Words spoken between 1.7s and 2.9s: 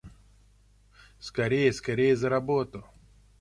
скорее за работу!